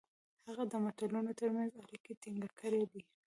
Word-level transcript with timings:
هغه 0.47 0.63
د 0.71 0.73
ملتونو 0.83 1.31
ترمنځ 1.39 1.71
اړیکې 1.83 2.13
ټینګ 2.21 2.43
کړي 2.59 2.83
دي. 2.91 3.01